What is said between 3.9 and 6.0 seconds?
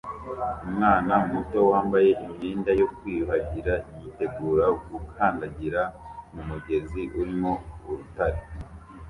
yitegura gukandagira